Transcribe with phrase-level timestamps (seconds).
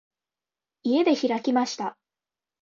[0.81, 1.95] 家で開きました。